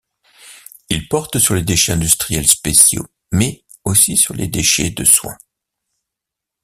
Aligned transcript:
Il 0.89 1.07
porte 1.07 1.37
sur 1.37 1.53
les 1.53 1.61
déchets 1.63 1.91
industriels 1.91 2.47
spéciaux, 2.47 3.05
mais 3.31 3.63
aussi 3.83 4.17
sur 4.17 4.33
les 4.33 4.47
déchets 4.47 4.89
de 4.89 5.03
soins. 5.03 5.37